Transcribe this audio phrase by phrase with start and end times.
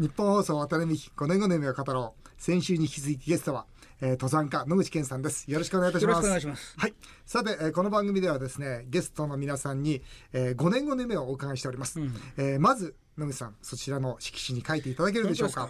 [0.00, 2.28] 日本放送渡辺美希5年後の夢を語ろう。
[2.36, 3.64] 先週に引き続きゲストは、
[4.00, 5.48] えー、登山家野口健さんです。
[5.48, 6.26] よろしくお願いいたします。
[6.26, 6.74] よろしくお願いします。
[6.76, 6.94] はい。
[7.24, 10.02] さて、えー、この番組ではですねゲストの皆さんに、
[10.32, 15.68] えー、5年後の夢をお伺いしております、うん、えー、まず野口さんそちらの色紙に書いていただけるでしょうか。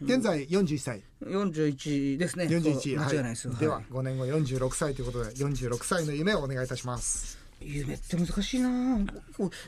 [0.00, 1.02] 現在41歳。
[1.22, 2.46] 41ですね。
[2.46, 8.98] 41間違いないです、はい、では5年後46歳ということで46歳の夢をお願いいたします夢って難しいな。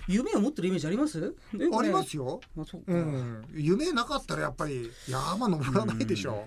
[0.07, 1.34] 夢を持ってるイメージあります？
[1.52, 6.39] ありますよ、まあそううん、夢なかったらやっぱり山登らないでしょ、うん、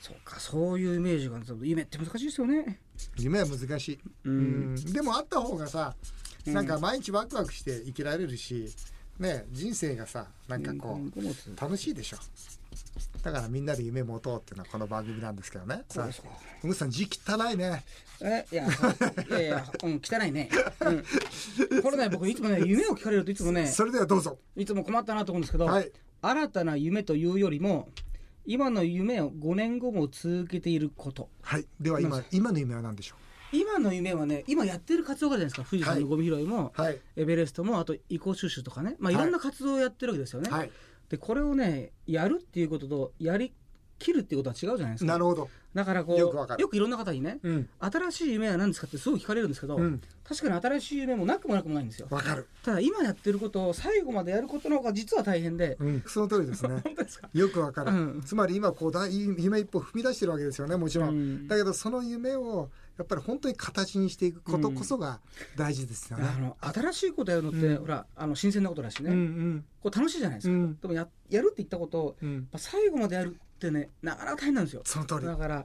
[0.00, 2.78] そうかそういうイメージが夢って難しいですよね。
[3.16, 4.38] 夢は難しい、うん、う
[4.78, 5.94] ん、でもあった方がさ
[6.46, 8.68] なんか毎日ワクワクして生きられるし、
[9.18, 12.16] ね人生がさなんかこう楽しいでしょ
[13.22, 15.84] だからみんなで夢持とうっていうのはこの番組なんですけどね。
[15.88, 16.28] そうですか。
[16.62, 17.84] むさん字汚いね。
[18.20, 18.70] えいやい
[19.30, 20.48] やいや うん汚いね。
[20.80, 21.82] うん。
[21.82, 23.66] これね僕いつもね夢を聞かれるといつもね。
[23.66, 24.38] それではどうぞ。
[24.56, 27.88] いつも困ったなと思うんですけど、はい、新たな夢というよりも。
[28.44, 31.30] 今の夢を5年後も続けていること。
[31.42, 31.66] はい。
[31.80, 33.14] では今今の夢は何でしょ
[33.52, 33.56] う？
[33.56, 40.50] 今の夢はね今やってる活動があるじゃないですか富士山のゴミ拾いも、はい、エベレストもあと移行収集とかね、まあ、いろんな活動をやってるわけですよね。
[40.50, 40.70] はい、
[41.12, 43.52] でこれをねやるっていうこととやり
[43.98, 45.12] きるっていうことは違うじゃないですか。
[45.12, 45.50] なるほど。
[45.74, 52.08] だからこうよくいろんな方にね、うん、新しい夢は何ですかってすごい聞かれるんですけど、うん、確かに新しい夢もなくもなくもないんですよ。
[52.10, 52.46] わかる。
[52.62, 56.80] ただ今やってることを最後までやることの方が実は大変で、うん、その通りですね。
[56.84, 57.28] 本当ですか？
[57.32, 58.20] よくわかる。
[58.24, 61.48] つまり今こうだ夢一歩踏み出してるわけですよねもちろん。
[61.48, 65.20] だけどその夢をやっぱり本当に形にしていくことこそが
[65.56, 66.28] 大事ですよね。
[66.28, 70.74] あの新しいことやるのって、ほらあの新鮮なことだしね、うんうん、こう楽しいじゃないですか。
[70.82, 72.16] でもややるって言ったことを、
[72.56, 73.36] 最後までやる
[73.68, 74.82] ってねなかなか大変なんですよ。
[74.84, 75.26] その通り。
[75.26, 75.64] だから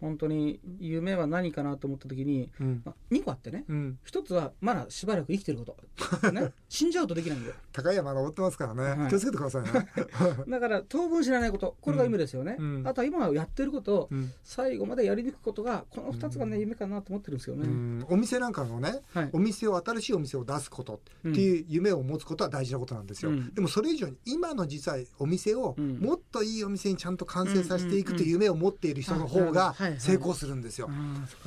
[0.00, 2.82] 本当に夢は何かなと思った時に、うん。
[2.84, 9.70] まあ、2個あってね、うん、1つはまだしばらく生きてること、ね、 死んじゃうとできないんで高い山登ってますからね、はい、気をつけてくださいね。
[10.48, 11.76] だから当分知らないこと。
[11.80, 14.10] これが夢ですよね、うん、あとは今やってることを
[14.42, 30.88] 最後までやり抜くことがこの2つがね夢かなと思ってるんですよね、お店なんかのね、はい、お店を新しいお店を出すことっていう夢を持つことは大事なことなんですよ、でもそれ以上に今の実際お店をもっといいお店にちゃんと完成させていくという夢を持っている人の方が成功するんですよ。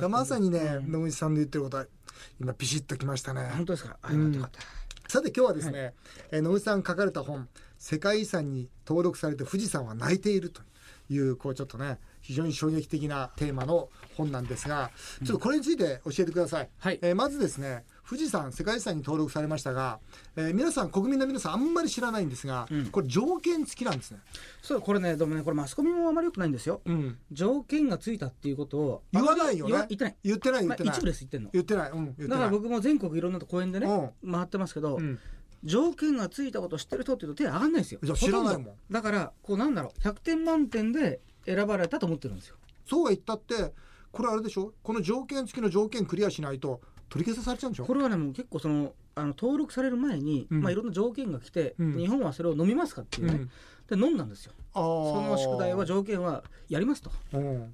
[0.08, 1.86] まさにね野口さんの言ってることは
[2.38, 3.50] 今ピシッときましたね。
[3.56, 3.96] 本当ですか？
[4.10, 4.32] うん、
[5.08, 5.94] さて今日はですね、はい、
[6.32, 7.48] え野口さん書かれた本
[7.78, 10.60] 「世界遺産に登録されて富士山は泣いている」と
[11.08, 14.90] いうこうちょっとね非常に衝撃的なテーマの本なんですが
[15.24, 16.68] ちょっとこれについて教えてください。
[16.78, 19.98] はい、えー、まずですね富士山世界遺産に登録されましたが、
[20.34, 24.20] えー、皆さん国民の皆さんあんまり知らないんですが、うん、これ条件付きなんですね。
[24.62, 29.74] そうこれねでもねこれマスコミもあまりよくないんですよ、うん、条件がついたっていうことを言わないよね。
[29.74, 30.16] 言ってない。
[30.24, 31.50] 言ってない言ってない、まあ、一部です言ってんの。
[31.52, 33.86] 言ってない、うん、だから僕も全国いろんな公園でね、
[34.24, 34.98] 回ってますけど、
[35.62, 38.00] 条件がついたことを知ってる人っていうと手上がんないですよ。
[38.14, 38.74] 知らないもん。
[38.90, 42.56] だからこうなんだろう100点満点で選ばれたと思ってるんですよ。
[42.86, 43.74] そうは言ったって
[44.10, 44.72] これあれでしょ？
[44.82, 47.84] この条件付きの条件クリアしないと取り消さされちゃうんでしょ？
[47.84, 53.48] これはねもう結構そのあの登録される前に、うん、まあ、いろんな条件が来て、うん、日本はそれを飲みますかっていうね、
[53.90, 54.52] うん、で飲んだんですよ。
[54.72, 57.10] その宿題は条件はやりますと。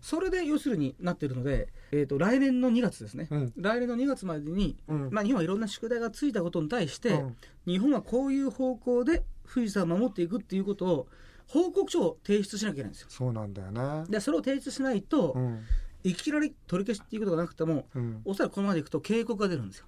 [0.01, 3.29] それで要するになってるので、えーと、来年の2月ですね、
[3.59, 4.79] 来年の2月までに、
[5.11, 7.23] まあ、日本はいろんな宿題がついたことに対して、
[7.67, 9.23] 日本はこういう方向で
[9.53, 11.09] 富士山を守っていくっていうことを
[11.47, 13.09] 報告書を提出しなきゃいけないんですよ。
[13.11, 14.05] そうなんだよね。
[14.09, 15.37] でそれを提出しないと、
[16.05, 19.87] いきなり取り消しっていうことがなくても、うん、おそらくこのままでいくと警告が出るんですよ。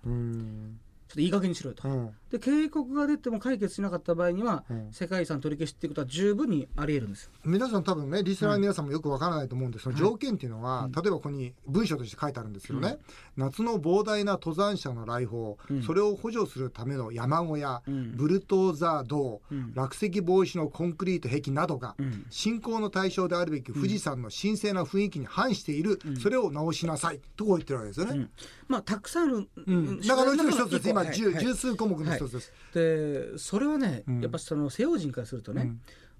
[1.09, 12.99] ちょっといい加減にしろよと、うん、で警告が出ても解決しなかった場合には、うん、世界遺産取り消しっていうことは十分にあり得るんです皆さん多分ねリスナーの皆さんもよくわからないと思うんです、その条件っていうのは、はい、例えばここに文章として書いてあるんですけどね、
[13.37, 19.41] うん、夏の膨大な登山者の来訪、それを補助するための山小屋、ブルトーザー道、
[19.75, 21.95] 落石防止のコンクリート壁などが、
[22.31, 27.21] 信仰の対象であるべき富士山の神聖な雰囲気に反している、それを直しなさい。
[27.37, 28.29] とこう言ってるわけですよね。
[28.69, 32.53] まあたくさんある、うん、中のうちの一つ今、はい、十数項目の一つです。
[32.75, 35.73] でそれはね、やっぱその西洋人からするとね、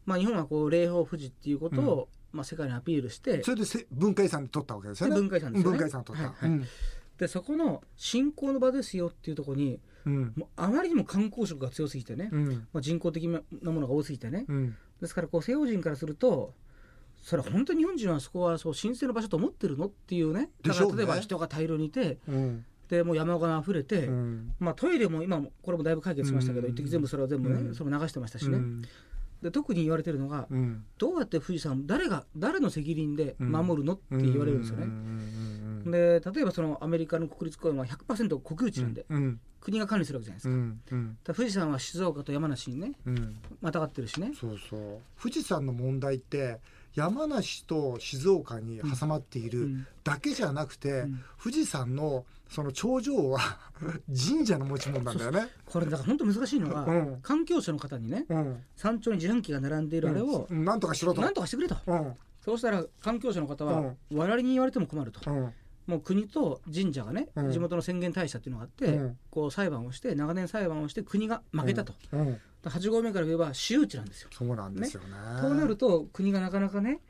[0.05, 5.17] まあ、日本はこう霊峰富士っていうことを、まあ、世界にアピールしてそれで文化遺産で取ったわけですよね。
[5.17, 6.35] 文化遺産です文化遺産取った、
[7.19, 16.55] でそこの信仰の場ですよっていうところに、うん、もうあまりにも観光色が強すぎてね、うん、まあ、人工的なものが多すぎてね、うん、ですからこう西洋人からすると
[17.23, 20.51] それ本当に日本人はそこはそう神聖な場所と思ってるのっていうね。
[20.63, 22.19] だから例えば人が大量にいて、
[22.89, 28.59] でもう山が溢れて、うん、まあ、トイレも今もこれもだいぶ解決しましたけど、うん、一時全部それは全部ね、うん、それも流してましたしね、
[29.43, 34.87] で特に言われてるのが、うん、どうやって富士山誰が誰の責任で守るの、って言われるんですよね。
[35.91, 39.05] で例えばそのアメリカの国立公園は100%国有地なんで、
[39.61, 40.81] 国が管理するわけじゃないですか,、うん。
[40.91, 44.33] うん、富士山は静岡と山梨にね、うん、またがってるしね。
[44.39, 44.81] そうそう。
[45.21, 46.61] 富士山の問題って
[46.97, 53.41] 山梨と静岡に挟まっているだけじゃなくて、うん、富士山のその頂上は
[54.09, 55.49] 神社の持ち物なんだよね。
[55.67, 61.21] これだから本当難しいのが、うん、環境省の方にね、うん、山頂に自販機が並んでいるあれを、なんとかしろと。
[61.21, 61.77] なんとかしてくれと、
[62.41, 65.21] そうしたら環境省の方は、我々に言われても困ると。
[65.87, 72.41] もう国と神社がね、うん、地元の宣言大社っていうのがあって、うん、こう裁判をして長年裁判をして国が負けたと、うん、
[72.71, 74.29] 8合目から言えば私有地なんですよ。
[74.33, 75.09] そうなんですよね。
[75.41, 77.01] と、なると国がなかなかね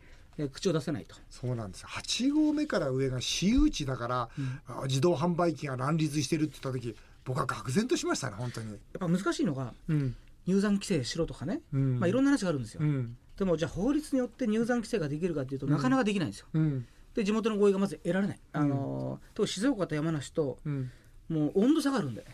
[0.53, 1.17] 口を出せないと。
[1.31, 6.95] そうなんです8合目から上が私有地だから、うん、自動販売機が乱立してるって言った時
[7.25, 8.73] 僕は愕然としましたね本当に。
[8.73, 10.15] やっぱ難しいのが、うん、
[10.47, 12.83] 入山規制しろとかね、うん、まあ、いろんな話があるんですよ、
[13.37, 16.47] でもじゃあ法律によって入山規制ができるかっていうと、なかなかできないんですよ、
[17.15, 20.59] で地元の合意がまず得られない、あのと静岡と山梨と、
[21.29, 22.27] もう温度差があるんで、ね、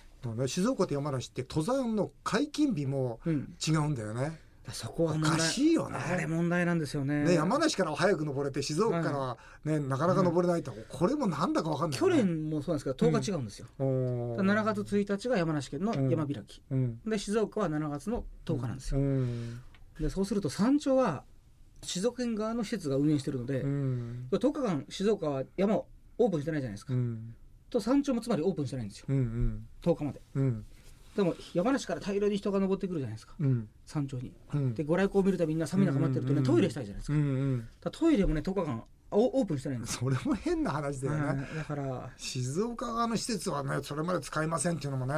[0.47, 4.39] 静岡と山梨って登山の解禁日も違うんだよね、
[4.71, 5.99] そこはおかしいよね。
[5.99, 7.25] あれ問題なんですよね。
[7.25, 19.61] ね山梨からは早く登れて静岡からはね、なかなか登れないと、これもなんだか分かんない、ね、去年もそうなんですけど10日違うんですよ、うん、7月1日が山梨県の山開き、うん、で静岡は7月の10日なんですよ、うん、
[20.01, 21.25] でそうすると山頂は
[21.83, 25.87] 静岡県側の施設が運営してるので、うん、10日間静岡は山を
[26.19, 26.95] オープンしてないじゃないですか、
[27.73, 30.21] と山頂もつまりオープンしてないんですよ、うんうん、10日まで、
[31.17, 37.25] でも山梨から大量に人が登ってくるじゃないですか、うん、山頂に、うん、でご来光を見るたびみんな寒い中待ってるとね、トイレしたいじゃないですか,、うんう
[37.57, 45.15] ん、トイレもね10日間オープンしてないんですそれも変な話だよね、だから静岡側の施設はねそれまで使いませんっていうのもね、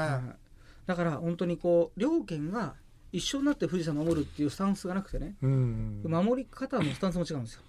[0.86, 2.74] だから本当にこう両県が
[3.12, 7.62] 一緒になって富士山守るっていうスタンスがなくてね、うんうん、守り方のスタンスも違うんですよ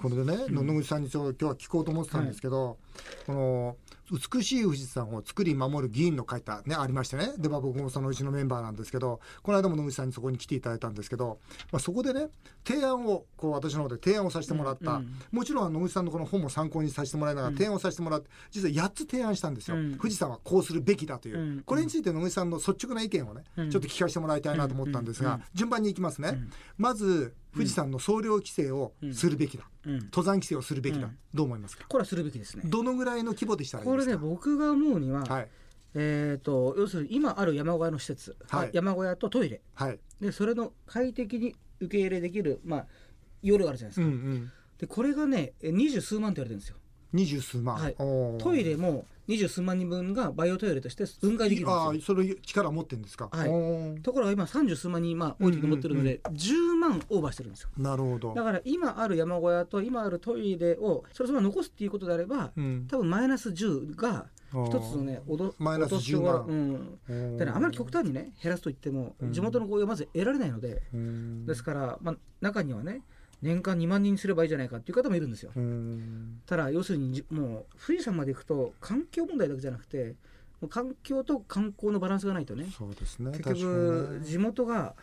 [0.00, 2.76] これでね野々口さんにちょ今日は聞こうと思ってたんですけど、はい、
[3.26, 3.76] この
[4.10, 7.32] 美しい富士山を作り守る議員の書いたねありましてね。
[7.36, 11.40] で、まあ、僕もそのうちのメンバーなんですけどこの間も野口さんにそこに来ていただいたんですけど、
[11.72, 12.28] まあ、そこでね
[12.66, 26.38] 提案をこう私の方で提案をさせてもらった、もちろん野口さんのこの本も参考にさせてもらいながら提案をさせてもらって実は8つ提案したんですよ、うん、富士山はこうするべきだという、うん、これについて野口さんの率直な意見をね、ちょっと聞かせてもらいたいなと思ったんですが、順番にいきますね、
[26.76, 31.84] まず富士山の総量規制をするべきだ、うん、登山規制をするべきだ、うん、どう思いますか？
[31.88, 32.62] これはするべきですね。
[32.66, 35.48] どのぐらいの規模でしたらこれね僕が思うには、はい、
[35.94, 42.86] えーと、要するに今ある山小屋の施設、はい、山小屋とトイレ、はい、でそれの快適に受け入れできる、まあ、
[43.42, 46.76] 夜があるじゃないですか、うんうん、でこれがね二十数万って言われてるんですよ
[47.12, 51.90] 二十数万、はい、トイレも二十数万人分がバイオトイレとして分解できるんですよ。
[51.90, 53.28] あそれ力持ってるんですか。
[53.30, 54.00] はい。
[54.00, 57.68] ところが今三十数万人まあ多い時持ってるので十、う万オーバーしてるんですよ。
[57.76, 58.32] なるほど。
[58.34, 66.98] だから今ある山小屋と今あるトイレをそれその残すっていうことであれば、うん、多分マイナス十が一つのねおどマイナス10万。
[67.08, 67.36] うん。
[67.36, 73.02] だからあまり極端にね減らすと言っても地元の合意はまず得られないので、うん、ですからまあ中にはね。
[73.42, 75.52] 年間2万人にすればいいじゃないかっていう方もいるんですよ。
[76.46, 80.16] ただ要するにもう富士山まで行くと環境問題だけじゃなくて
[80.68, 83.30] 環境と観光のバランスがないとねそうですね。
[83.30, 84.94] 結局地元が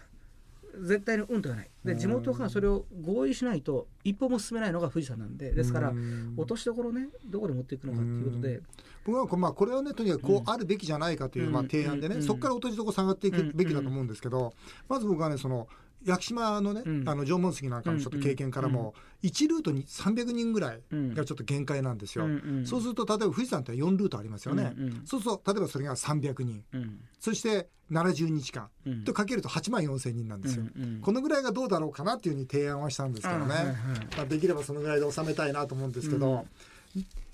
[0.82, 1.70] 絶対にうんとがない。
[1.86, 5.94] で地元がそれを合意しないと一歩も進めないのが富士山なんでですから
[6.36, 8.62] 落としどころねどこで持っていくのかっていうことで。
[9.06, 14.54] 僕はまあこれはねとにかくこうあるべきじゃないかというまあ提案でねそこから落としどころ下がっていくべきだと思うんですけど
[14.90, 15.68] まず僕はねその
[16.06, 18.94] 屋久島のね、うん、あの縄文杉なんかのちょっと経験からも、
[19.24, 28.70] うん、1ルートに300人ぐらいがちょっと限界なんですよ、うんうん、そうすると例えば富士山って4ルートありますよね、うんうん、そうすると例えばそれが300人、うん、そして70日間、
[29.06, 33.76] とかけると8万4千人なんですよ、うんうん、このぐらいがどうだろうかなっていうふうに提案はしたんですけどね、はいはい、
[34.18, 36.46] まあ、できればそのぐらいで収めたいなと思うんですけど、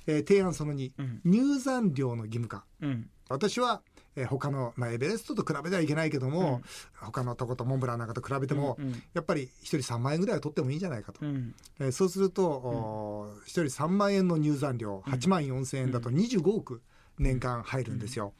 [0.08, 0.92] えー、提案その2、
[1.24, 2.66] 入山料の義務化、
[3.30, 3.82] 私は
[4.16, 6.62] えー、他の、まあ、エベレストと比べてはいけないけども、
[7.02, 16.82] うん、他のとことモンブランなんかと比べても、うんうん、やっぱり1人3万円ぐらいは取ってもいいんじゃないかと、うん、えー、そうすると、うん、1人3万円の入山料8万4千円だと25億
[17.18, 18.34] 年間入るんですよ。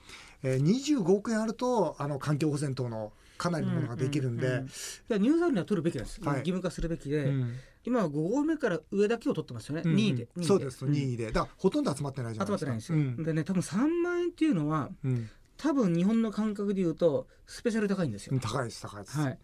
[0.44, 4.68] えー、25億円あるとあの環境保全等のかなりのものができるんで、うんうん
[5.10, 10.28] うん、入山料は取るべきです、はい、義務化するべきで、うん、今は5合目から上だけを取ってますよね、うん、2位で。
[10.42, 10.86] そうです。
[10.86, 11.28] 2位で。
[11.28, 12.66] だからほとんど集まってないじゃないですか。
[12.66, 12.92] 集まってないんです。
[12.92, 15.30] よ、うん、でね多分3万円っていうのは、うん
[15.62, 18.40] 多分日本の感覚で言うとスペシャル高いんですよ。
[18.42, 19.20] 高いです高いです。
[19.20, 19.38] はい。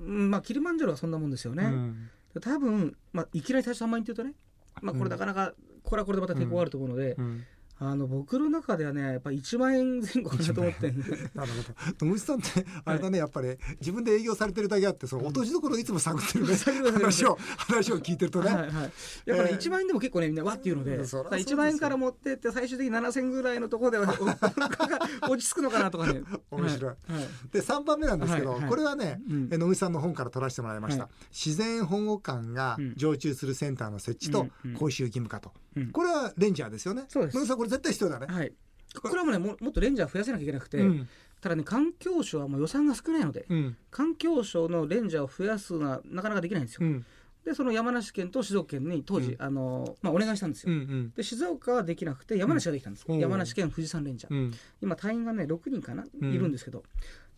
[0.00, 1.64] うん、まあキルマンジャロはそんなもんですよね。
[1.64, 4.34] うん、多分まあいきなり最初3万円っていうとね、
[4.80, 5.54] まあこれなかなか
[5.84, 7.44] これはこれでまた抵抗あると思うので、うん、
[7.84, 10.92] あの僕の中ではねやっぱり1万円前後かなと思って。
[11.34, 12.06] なるほど。
[12.06, 16.54] 野口さんってあれだね、やっぱり自分で営業されてるだけあってその落としどころいつも探ってるね、
[16.92, 18.92] 話を話を聞いてるとね、はいはい、
[19.26, 24.14] やっぱり1万円でも結構ねみんなわっていうので,、えー、1万円から持ってって最終的に7000円ぐらいのところでは
[25.28, 34.46] 落ち着くのかなとかね面白い、はい、で3番目なんですけど、はいはい、これはね、うん、野口さんの本から取らせてもらいました、自然保護官が常駐するセンターの設置と
[34.78, 37.04] 講習義務化と、うん、これはレンジャーですよね。
[37.08, 37.56] そうです。
[37.56, 38.52] これ絶対必要だね、はい。
[39.00, 39.18] これ。
[39.18, 41.08] はもうねももっとレンジャー増やせなきゃいけなくて、うん、
[41.40, 46.86] ただね環境省はもう予算が少ないので、うん、環境省のレンジャーを増やすのはなかなかできないんですよ。
[46.86, 47.06] うん、
[47.44, 56.82] でその山梨県と静岡県に当時、あのまあ、お願いしたんですよ、うんうん、で静岡はできなくて山梨ができたんです、山梨県富士山レンジャー、今隊員がね6人かな、いるんですけど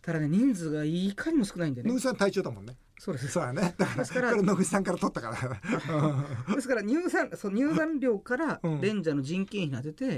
[0.01, 1.89] ただね人数がいかにも少ないんでね。
[1.89, 3.27] 野口さん隊長だもんねそうです。
[3.27, 3.75] そうやね。
[3.77, 6.55] だからですから野口さんから取ったから。
[6.55, 10.17] ですから入山その入山料からレンジャーの人件費に当て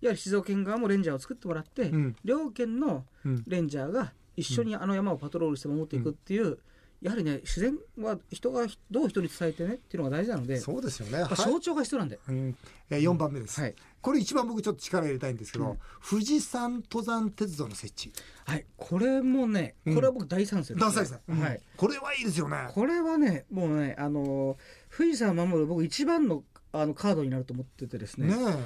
[0.00, 3.04] やはり静岡県側もレンジャーを作ってもらって、うん、両県の
[3.46, 6.58] レンジャーが一緒にあの山をパトロールして守っていくっていう、うん、
[7.06, 12.56] やはりね自然は人がどう人に伝えてねっていうのが大事なのでそうですよね、象徴が必要なんで、はい、うん、
[12.90, 18.12] え4番目です、はい、これ一番僕ちょっと力入れたいんですけど、うん、富士山登山鉄道の設置。
[18.44, 18.66] はい。
[18.76, 22.56] これもねこれは僕大賛成です、ね、大賛成、はい、これはいいですよね。
[22.74, 24.56] これはねもうねあの
[24.96, 28.26] 富士山を守る僕一番のあのカードになると思っててですね。
[28.26, 28.56] ね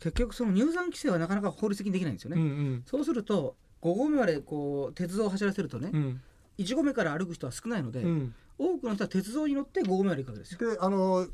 [0.00, 6.20] 結局その入山規制はなかなか法律的にできないんですよね、うんうん、そうすると5合目までこう鉄道を走らせるとね、うん、
[6.58, 10.70] 1合目から歩く人は少ないので、うん、多くの人は鉄道に乗って5合目まで行くわけですよ。
[10.72, 11.26] であの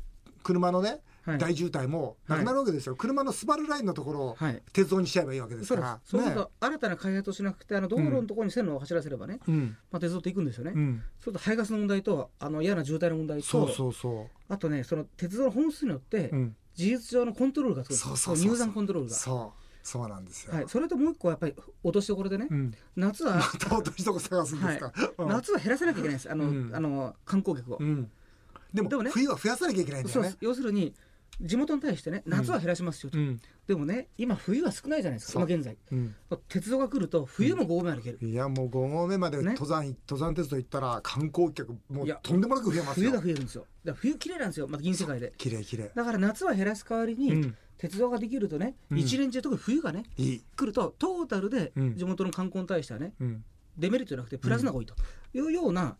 [0.43, 4.37] 車のねはい、大渋滞もなくなるわけですよ、はい、車のスバルラインのところを
[4.73, 6.29] 鉄道にしちゃえばいいわけですから、そうす。
[6.29, 14.53] ると新たな開発をしなくてあの道路のところに線路を走らせればね、うん、まあ、鉄道って行くんですよね、うん、そうすると排ガスの問題とあの嫌な渋滞の問題とそうそうそう。
[14.53, 16.29] あとねその鉄道の本数によって、
[16.75, 19.15] 事実上のコントロールがつくそうそう入山コントロールが。
[19.15, 24.85] そうそうなんですよ、はい、それともう一個やっぱり落としどころでね、うん、夏はまた落としどころ探すんですか、
[25.17, 25.29] はい。
[25.29, 26.31] 夏は減らさなきゃいけないんです。
[26.31, 28.09] あの、うん、あの観光客を、うん、
[28.73, 30.35] でもでも、ね、冬は増やさなきゃいけないんだよね。
[30.39, 30.93] 要するに
[31.41, 36.15] 地元に対してね夏は減らしますよと、うん、でもね今冬は少ないじゃないですか今現在、うん、
[36.47, 43.09] 鉄道が来ると冬も5合目まで行ける、いやもう5合目まで登山、ね、登山鉄道行ったら観光客もうとんでもなく増えますよ。
[43.09, 43.65] 冬が増えるんですよ。
[43.83, 44.67] だ冬綺麗なんですよ。
[44.67, 45.33] また銀世界で。
[45.37, 45.91] 綺麗綺麗。
[45.93, 53.13] だから夏は減らす代わりに、鉄道ができるとね、一年中特に冬がね来るとトータルで地元の観光に対してはね、
[53.77, 54.95] デメリットじゃなくてプラスな方がいいと
[55.33, 55.97] いうような、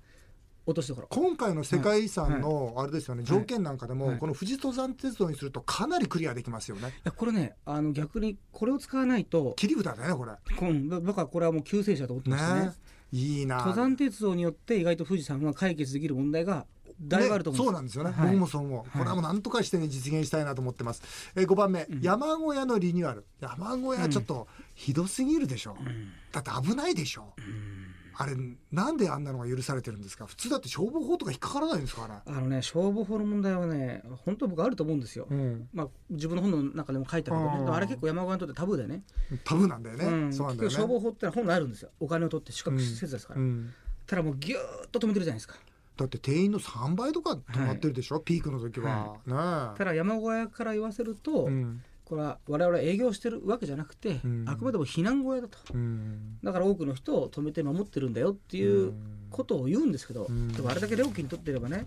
[0.65, 6.88] 落としどころ今回の世界遺産のあれですよね、条件なんかでも、この富士登山鉄道にするとかなりクリアできますよね。
[6.88, 10.32] いやこれねあの逆にこれを使わないと切り札だねこれ。
[10.62, 12.72] うんだからこれはもう救世主だと思ってますね。
[13.12, 13.58] いいな。
[13.58, 16.65] 登山鉄道によって意外と富士山が解決できる問題が
[17.07, 21.01] だいぶあると思う、ね、そうなんですよね、はい、僕もそう思う、これはもう何とかしてね実現したいなと思ってます、
[21.36, 23.25] えー、5番目、うん、山小屋のリニューアル。
[23.39, 27.93] 山小屋ちょっとひどすぎるでしょ、うん、だって危ないでしょ、うん。
[28.15, 28.33] あれ
[28.72, 30.27] なんであんなのが許されてるんですか？
[30.27, 37.72] 普通だって消防法とか引っかからないんですかねあのね消防法の問題はね本当僕あると思うんですよ、うん、まあ自分の本の中でも書いたけどね。
[37.72, 39.03] あれ結構山岡にとってタブーでね。
[39.43, 40.75] タブーなんだよね、うん、そうなんだよね。
[40.75, 41.89] 消防法って本来あるんですよ。
[42.00, 43.74] お金を取って資格施設ですから、うん、
[44.05, 45.55] ただもうギューッと止めてるじゃないですか
[45.98, 51.82] だって定員の3倍とか止まってるでしょ、はい、ピークの時は、はい、ねただ山小屋から言わせると、うん。
[52.06, 58.94] これは我々営業してるわけじゃなくて、うん、あくまでも避難小屋だと、うん、だから多くの人を止めて守ってるんだよっていう
[59.32, 61.86] ことを言うんですけど、うん、でもあれだけ料金取ってればね、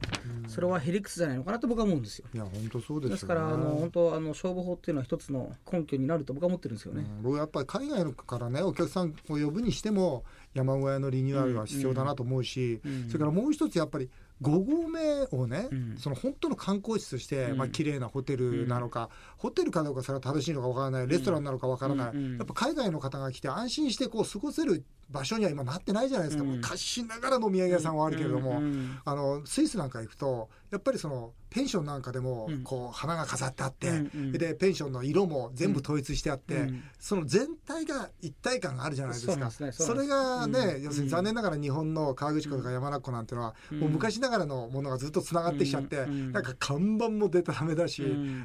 [0.49, 2.27] それはヘリクスじゃないのかなと僕は思うんですよ。
[2.35, 7.07] いや本当そうです、ね、ですからあの本当あの消防法っていうのは一つの根拠になると僕は思ってるんですよね。
[7.23, 10.25] 僕やっぱり海外からねお客さんを呼ぶにしても
[10.57, 14.11] 山小屋のリニューアルは必要だなと思うし、それからもう一つやっぱり
[14.43, 19.09] 5合目をね、うん、その本当の観光地として、うん、まあ綺麗なホテルなのか、うん、
[19.39, 28.61] ホテルかどうかそれは正しいのかわからないレストランなのかわからない、やっぱ海外の方が来て安心してこう過ごせる場所には今なってないじゃないですか、昔ながらのお土産屋さんはあるけれども、
[29.05, 34.03] あのスイスなんか行くとやっぱりそのペンションなんかでもこう花が飾ってあって、
[34.37, 39.51] でペンションの色も全部統一してあって、その全体が一体感があるじゃないですか。
[39.73, 48.03] それがね、要するに残念ながら日本の河口湖とか山中湖なんていうのは、もう昔ながらのものがずっとつながってきちゃって、なんか看板も出たらめだし、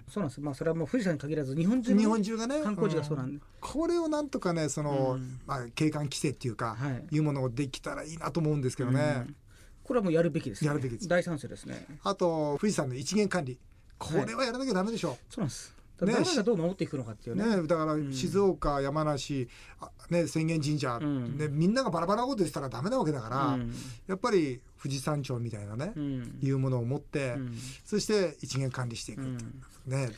[0.07, 0.39] そうなんです。
[0.39, 6.77] まあそれはもう富士山に限らず日本中日本中がね観光地がそうなんで、これをなんとかねその、まあ、景観規制っていうか、
[7.11, 9.27] い、うものをできたらいいなと思うんですけどね。
[9.83, 11.07] これはもうやるべきです、やるべきです。
[11.07, 11.85] 大賛成ですね。
[12.03, 13.59] あと富士山の一元管理。
[13.97, 15.11] これはやらなきゃダメでしょ。
[15.11, 15.81] う、そうなんです。
[16.05, 19.47] ね、誰がどう守っていくのかっていうね、ね、だから静岡、うん、山梨、
[20.09, 23.73] ね、浅間神社、うん、ね、みんながバラバラなこと言ってたらダメなわけだから、うん、
[24.07, 25.93] やっぱり富士山頂みたいなね、
[26.41, 27.35] いうものを持って、
[27.85, 29.21] そして一元管理していく、
[29.85, 30.11] ね。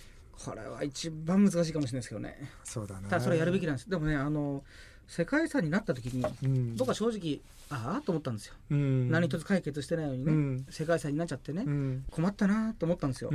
[0.45, 2.51] これは一番難しいかもしれないですけどね。
[2.63, 3.07] そうだね。
[3.09, 3.89] ただそれやるべきなんです。
[3.89, 4.63] でもねあの
[5.07, 11.65] 世界遺産になった時に、うん、僕は正直ああと思ったんですよ、うん、何一つ解決してないのにね、うん、世界遺産になっちゃってね、
[12.11, 13.29] 困ったなと思ったんですよ、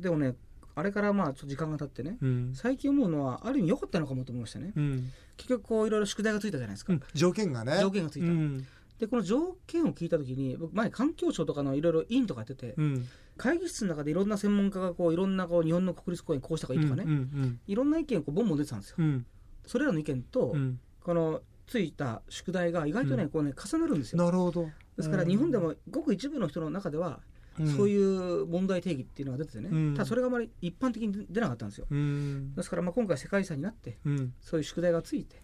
[0.00, 0.34] でもね
[0.74, 2.16] あれからまあちょっと時間が経ってね、
[2.54, 4.72] 最近思うのはある意味良かったのかもと思いましたね、
[5.36, 7.78] 結局こういろいろ宿題がついたじゃないですか、条件がね。
[7.80, 8.28] 条件がついた、
[8.98, 12.74] でこの条件を聞いた時に僕前環境省とかのいろいろ委員とかやってて、
[13.36, 17.06] 会議室の中でいろんな専門家がこういろんなこう日本の国立公園こうした方がいいとかね、
[17.66, 18.96] いろんな意見をこうボンボン出てたんですよ、
[19.66, 20.56] それらの意見と、
[21.04, 24.22] このついた宿題が意外とね、こうね重なるんですよ。
[24.24, 24.68] なるほど。
[24.96, 27.20] ですから日本でもごく一部の人の中では
[27.76, 35.36] そういう問題定義っていうのが出ててね、うん、ただそれがあまり一般的に出なかったんですよ、うん、ですからまあ今回世界遺産になって、うん、そういう宿題がついて、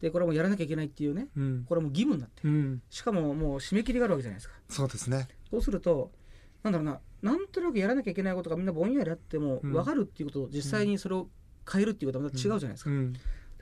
[0.00, 1.28] でこれもやらなきゃいけないっていうね、
[1.68, 2.42] これも義務になって、
[2.90, 4.54] しかももう締め切りがあるわけじゃないですか。
[4.68, 5.26] そうですね。
[5.50, 6.12] そうすると
[6.62, 11.28] なんだろうななんとなくやらなきゃいけないことがみんなぼんやりあっても分かるっていうことを実際にそれを
[11.70, 12.96] 変えるっていうことはまた違うじゃないですか、で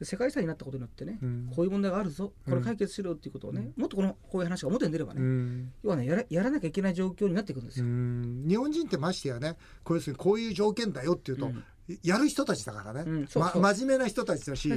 [0.04, 7.86] 世界遺産になったことによってね、うん、こういう問題があるぞこれ解決しろっていうことをね、うん、もっとこのこういう話が表に出ればね、うん、要はねやらやらなきゃいけない状況になっていくんですよ。
[7.86, 11.50] 日本人ってましてやねこういうこういう条件だよっていうと、
[12.02, 14.68] やる人たちだからね、ま、真面目な人たちだし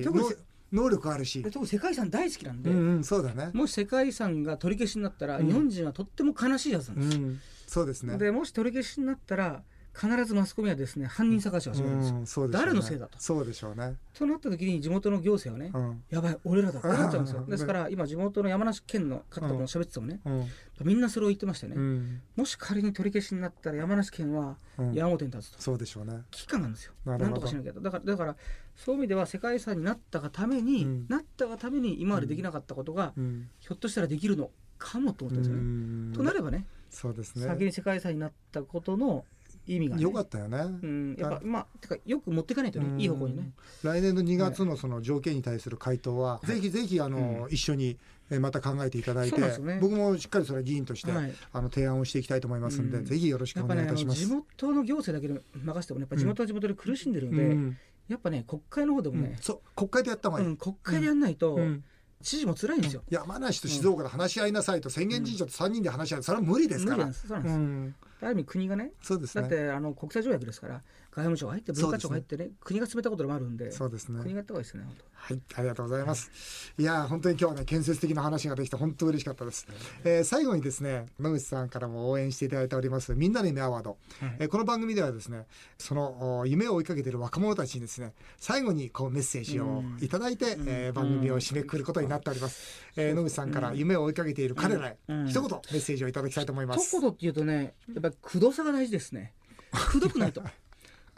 [0.71, 1.41] 能力あるし。
[1.43, 7.27] 特に世界遺産大好きなんで、うんうん、そうだね、もし世界遺産が取り消しになったら、日本人はとっても悲しいはずなんですよ。
[7.67, 8.17] そうですね。
[8.17, 13.17] でもし取り消しになったら必ずマスコミはですね犯人探しを始めるんですよ、うんすね、誰のせいだと。
[13.19, 13.95] そうでしょうね。
[14.13, 20.19] となった時に地元の行政はね、うん、やばい俺らだってなっちゃうんですよ、ですから今地元の山梨県の方とも喋っててもね、
[20.83, 21.75] みんなそれを言ってましたね、
[22.35, 24.57] もし仮に取り消しになったら山梨県は
[24.93, 26.21] 山本に立つと、そうでしょうね。
[26.31, 26.93] 危機感なんですよ。
[27.05, 28.35] なんとかしなきゃだからだから
[28.75, 33.13] そういう意味では世界遺産になったがために、なったがために今までできなかったことが、
[33.59, 37.45] ひょっとしたらできるのかもと思ってるんですよね、となればねそうですね。
[37.45, 39.25] 先に世界遺産になったことの
[39.75, 40.57] 意味が、ね、よかったよね。
[40.57, 43.51] うん、やっぱまあてかよく持っていかないとね、いい方向にね。
[43.83, 47.97] 来年の2月のその条件に対する回答は、はい、ぜひぜひあの、うん、一緒に
[48.39, 54.21] また考えていただいて、ね、僕もしっかりそれは議員として、はい、あの提案をしていきたいと思いますので、うん、ぜひよろしくお願いいたします。
[54.21, 60.57] ね、地元の行政だけで任せてもね、やっぱ地元は地元で苦しんでるんで、うん、やっぱね国会の方でもね、そう国会でやった方がいい。
[60.57, 61.59] 国会でやんないと。
[62.21, 67.13] 知事も辛いんですよ、山梨と静岡で話し合いなさいと、宣言神社と3人で話し合い、それは無理ですから。
[67.13, 69.41] そうなんです、ある意味国がねそうですね。
[69.41, 70.81] だってあの国際条約ですから
[71.19, 74.19] 外務省が入って文化庁が入ってね、ね、国が進めたこともあるんでそうですね。
[74.21, 79.67] 国がやった方がいいですねはいありがとうございます、いや本当に今日はね建設的な話ができて本当嬉しかったです、
[80.03, 85.45] えー、最後にですね野口さんからも応援していただいておりますみんなの夢アワード、はい、えー、この番組ではですね
[85.77, 96.97] その夢を追いかけている若者たちにですね最後にこうメッセージをいただいて、えー、番組を締めくくることになっております、えー、野口さんから夢を追いかけている彼らへ、一言メッセージをいただきたいと思います。
[96.97, 99.33] 一言っていうとねやっぱりくどさが大事ですね。
[99.71, 100.41] くどくないと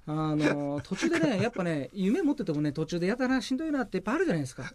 [0.07, 4.71] あの途中でねやっぱね夢持っててもね途中でやだなしんどいなっていっぱいあるじゃないですか。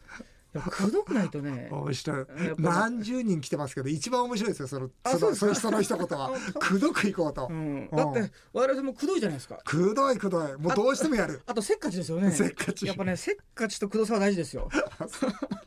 [0.54, 1.68] くどくないとね。
[1.70, 2.26] 面白い。
[2.58, 6.30] 何十人来てますけど一番面白いですよそのそのそのその一言は。
[6.58, 9.58] くどくいこうと、うん、だって我々もくどいじゃないですか。
[9.64, 10.56] くどいくどい。
[10.56, 11.42] もうどうしてもやる。
[11.46, 12.30] あとせっかちですよね。
[12.30, 12.86] せっかち。
[12.86, 14.68] やっぱねせっかちとくどさは大事ですよ。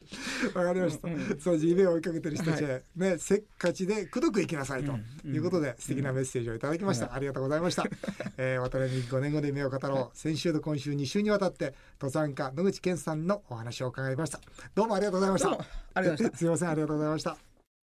[0.55, 1.07] わかりました、
[1.39, 4.93] そう夢を追いかけてる人たち、はい、ねせっかちでくどくいきなさいと
[5.25, 7.85] いうことで、うん、素敵なメッセージをいただきました、うん、ありがとうございました、
[8.37, 10.17] えー、渡辺美5年後で夢を語ろう。
[10.17, 14.39] 先週と今週2週にわたって登山家野口健さんのお話を伺いました
[14.79, 15.49] どうもありがとうございました。
[15.49, 16.37] ありがとうございました。
[16.39, 17.48] すみませんありがとうございました